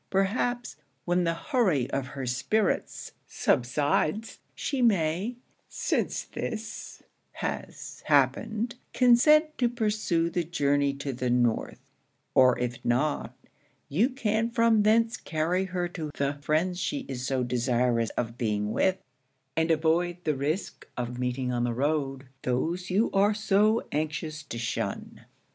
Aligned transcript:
Perhaps, 0.09 0.77
when 1.05 1.25
the 1.25 1.35
hurry 1.35 1.87
of 1.91 2.07
her 2.17 2.25
spirits 2.25 3.11
subsides, 3.27 4.39
she 4.55 4.81
may, 4.81 5.35
since 5.69 6.23
this 6.23 7.03
has 7.33 8.01
happened, 8.07 8.73
consent 8.93 9.55
to 9.59 9.69
pursue 9.69 10.27
the 10.31 10.43
journey 10.43 10.91
to 10.91 11.13
the 11.13 11.29
North; 11.29 11.77
or 12.33 12.57
if 12.57 12.83
not, 12.83 13.37
you 13.89 14.09
can 14.09 14.49
from 14.49 14.81
thence 14.81 15.17
carry 15.17 15.65
her 15.65 15.87
to 15.89 16.09
the 16.15 16.33
friends 16.41 16.79
she 16.79 17.01
is 17.01 17.27
so 17.27 17.43
desirous 17.43 18.09
of 18.17 18.39
being 18.39 18.71
with, 18.71 18.97
and 19.55 19.69
avoid 19.69 20.17
the 20.23 20.33
risk 20.35 20.87
of 20.97 21.19
meeting 21.19 21.51
on 21.53 21.63
the 21.63 21.75
road 21.75 22.25
those 22.41 22.89
you 22.89 23.11
are 23.13 23.35
so 23.35 23.85
anxious 23.91 24.41
to 24.41 24.57
shun.' 24.57 25.25